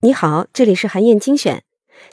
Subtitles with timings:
[0.00, 1.64] 你好，这里是韩燕精选。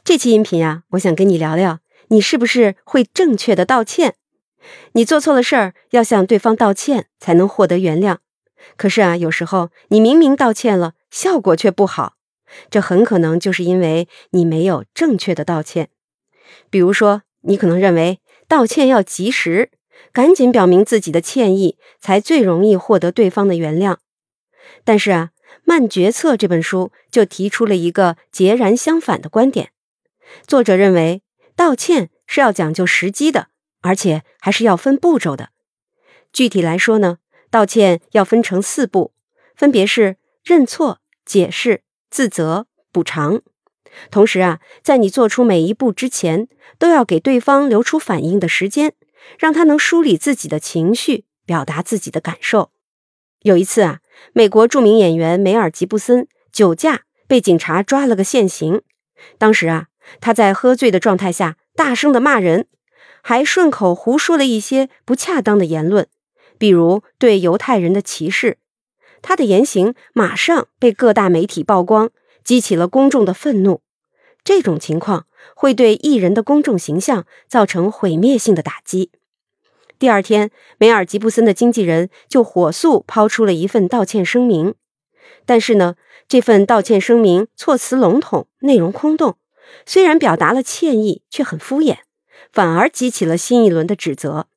[0.04, 4.16] 这期音频呀，我想跟你聊聊，你是不是会正确的道歉？
[4.94, 8.20] 你做错了事儿，要向对方道歉才能获得原谅。
[8.78, 12.14] 可是啊，有时候你明明道歉了，效果却不好，
[12.70, 15.90] 这很可能就是因为你没有正确的道歉。
[16.70, 19.70] 比如说，你可能认为道歉要及时，
[20.14, 23.98] 赶紧表明自己的歉意，才最容易获得对方的原谅。
[24.86, 25.32] 但是啊。
[25.64, 29.72] 《慢决策》这本书就提出了一个截然相反的观点。
[30.48, 31.22] 作者认为，
[31.56, 33.48] 道歉是要讲究时机的，
[33.82, 35.50] 而且还是要分步骤的。
[36.34, 37.18] 具体来说呢，
[37.50, 39.14] 道歉要分成四步，
[39.56, 43.42] 分别是认错、解释、自责、补偿。
[44.10, 46.48] 同时啊，在你做出每一步之前，
[46.78, 48.94] 都要给对方留出反应的时间，
[49.38, 52.72] 让他能梳理自己的情绪，表达自己的感受。
[53.42, 54.01] 有一次啊。
[54.34, 58.82] 美国著名演员梅尔吉布森酒驾被警察抓了个现行。
[59.38, 59.88] 当时啊，
[60.20, 62.68] 他在喝醉的状态下大声的骂人，
[63.22, 66.08] 还顺口胡说了一些不恰当的言论，
[66.58, 68.58] 比如对犹太人的歧视。
[69.22, 72.10] 他的言行马上被各大媒体曝光，
[72.44, 73.82] 激起了公众的愤怒。
[74.44, 79.12] 这种情况会对艺人的公众形象造成毁灭性的打击。
[80.02, 80.50] 第二天，
[80.80, 84.74] 梅尔吉布森的经纪人就火速抛出了一份道歉声明。
[85.46, 85.94] 但是呢，
[86.28, 89.38] 这份道歉声明措辞笼统，内容空洞，
[89.86, 91.98] 虽然表达了歉意，却很敷衍，
[92.52, 94.48] 反而激起了新一轮的指责。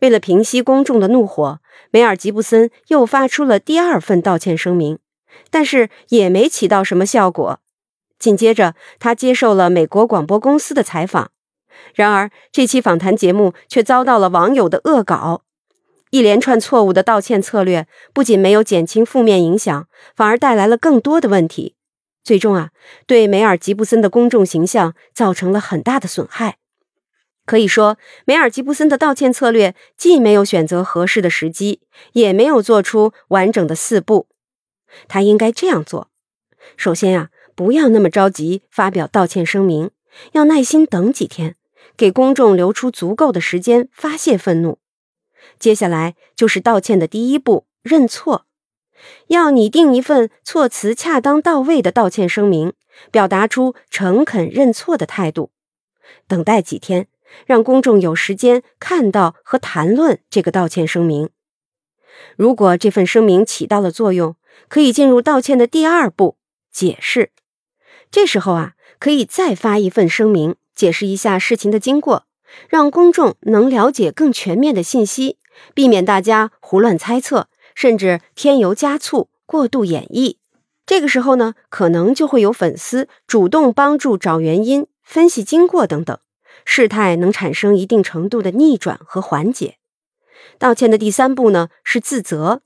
[0.00, 1.60] 为了平息公众的怒火，
[1.90, 4.98] 梅尔吉布森又发出了第二份道歉声明，
[5.50, 7.60] 但是也没起到什么效果。
[8.18, 11.30] 紧接着，他接受了美国广播公司的采访。
[11.94, 15.42] 然而，这期访谈节目却遭到了网友的恶搞。
[16.10, 21.74] 一连串错误的道歉策略，不仅没有减轻负面影响，反而带来了更多的问题。
[22.22, 22.70] 最终啊，
[23.06, 26.58] 对梅尔吉布森的公众形象造成了很大的损害。
[27.44, 31.80] 可以说，梅尔吉布森的道歉策略既没有选择合适的时机，
[32.12, 34.26] 也没有做出完整的四步。
[35.06, 36.08] 他应该这样做：
[36.76, 39.90] 首先啊，不要那么着急发表道歉声明，
[40.32, 41.54] 要耐心等几天。
[41.96, 44.78] 给公众留出足够的时间发泄愤怒。
[45.58, 48.46] 接下来就是道歉的第一步，认错。
[49.28, 52.72] 要拟定一份措辞恰当到位的道歉声明，
[53.10, 55.50] 表达出诚恳认错的态度。
[56.26, 57.08] 等待几天，
[57.44, 61.30] 让公众有时间看到和谈论这个道歉声明。
[62.36, 64.36] 如果这份声明起到了作用，
[64.68, 66.38] 可以进入道歉的第二步，
[66.72, 67.30] 解释。
[68.10, 70.56] 这时候啊，可以再发一份声明。
[70.76, 72.26] 解释一下事情的经过，
[72.68, 75.38] 让公众能了解更全面的信息，
[75.74, 80.36] 避免大家胡乱猜测，甚至添油加醋、过度演绎。
[80.84, 86.16] 这个时候呢，可能就会有粉丝主动帮助找原因、分析经过等等，
[86.64, 89.78] 事态能产生一定程度的逆转和缓解。
[90.58, 92.60] 道歉的第三步呢是自责，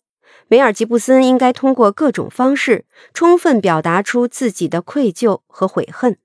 [0.49, 2.85] 梅尔吉布森应该通过各种方式，
[3.15, 6.19] 充分表达出自己的愧疚和悔恨。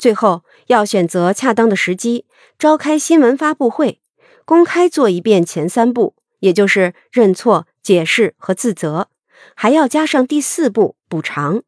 [0.00, 2.24] 最后要选择恰当的时机，
[2.58, 4.00] 召开新闻发布会，
[4.46, 9.08] 公开做一遍前三步，也就是认错、解释和自责，
[9.54, 11.62] 还要加上第四步补偿。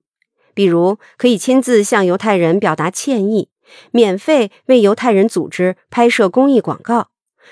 [0.55, 3.51] 比如可以亲自向犹太人表达歉意，
[3.91, 7.11] 免费为犹太人组织拍摄公益广告，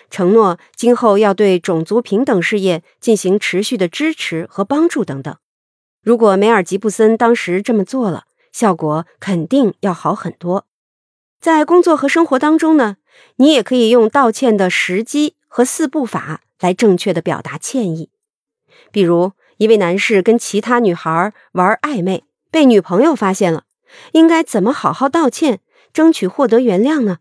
[0.09, 5.37] 承诺今后要对种族平等事业进行持续的支持和帮助等等。
[6.03, 10.65] 如果梅尔吉布森当时这么做了，效果肯定要好很多。
[11.41, 12.99] 在工作和生活当中呢，
[13.37, 18.11] 你也可以用道歉的时机和四步法来正确的表达歉意。
[18.93, 23.65] 比如，一位男士跟其他女孩玩暧昧，被女朋友发现了，
[24.13, 25.61] 应该怎么好好道歉，
[25.95, 27.19] 争取获得原谅呢？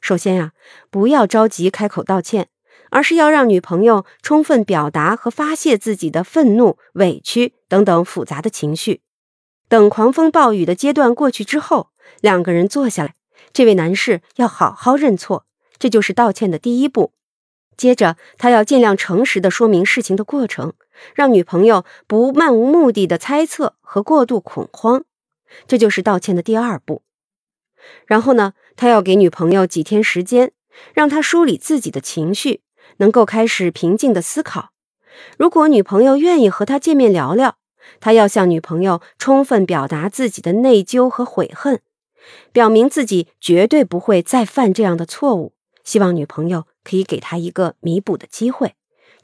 [0.00, 0.52] 首先呀，
[0.88, 2.46] 不要着急开口道歉，
[2.90, 9.00] 而是要让女朋友充分表达和发泄自己的愤怒、委屈等等复杂的情绪。
[9.68, 11.88] 等狂风暴雨的阶段过去之后，
[12.20, 13.14] 两个人坐下来。
[13.52, 15.46] 这位男士要好好认错，
[15.78, 17.12] 这就是道歉的第一步。
[17.76, 20.74] 接着，他要尽量诚实的说明事情的过程，
[21.14, 25.04] 让女朋友不漫无目的的猜测和过度恐慌，
[25.66, 27.02] 这就是道歉的第二步。
[28.06, 30.52] 然后呢，他要给女朋友几天时间，
[30.94, 32.60] 让她梳理自己的情绪，
[32.98, 34.70] 能够开始平静的思考。
[35.36, 37.56] 如果女朋友愿意和他见面聊聊，
[38.00, 41.80] 他要向女朋友充分表达自己的内疚和悔恨。
[42.52, 45.52] 表明自己绝对不会再犯这样的错误，
[45.84, 48.74] 希望女朋友可以给他一个弥补的机会。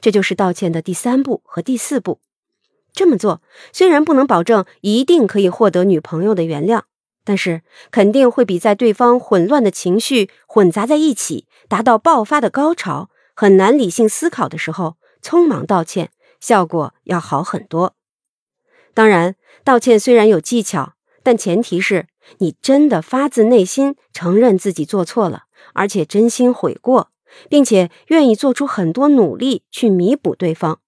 [0.01, 2.19] 这就是道歉的第三步和第四步。
[2.93, 3.41] 这么做
[3.71, 6.83] 虽然不能保证一定可以获得女朋友的原谅，
[7.23, 7.61] 但是
[7.91, 17.95] 肯定会比在对方混乱的情绪混杂在一起，达到爆发的高潮，很难理性思考的时候，匆忙道歉效果要好很多。
[18.93, 20.93] 当然，道歉虽然有技巧，
[21.23, 22.07] 但前提是
[22.37, 25.43] 你真的发自内心承认自己做错了，
[25.73, 27.11] 而且真心悔过，
[27.49, 30.79] 并且愿意做出很多努力去弥补对方。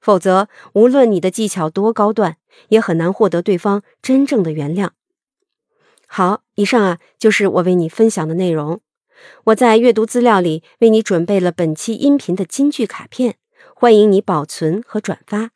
[0.00, 2.36] 否则，无论你的技巧多高段，
[2.68, 4.90] 也很难获得对方真正的原谅。
[6.06, 8.80] 好，以上啊就是我为你分享的内容。
[9.44, 13.36] 我在阅读资料里为你准备了本期音频的金句卡片，
[13.74, 15.50] 欢迎你保存和转发。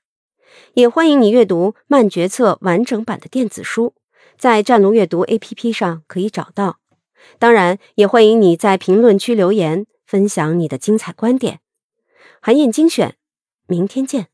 [0.75, 3.94] 也欢迎你阅读《慢决策》完整版的电子书，
[4.37, 6.79] 在战龙阅读 APP 上可以找到。
[7.39, 11.61] 当然，也欢迎你在评论区留言，分享你的精彩观点。
[12.41, 13.17] 韩燕精选，
[13.67, 14.34] 明天见。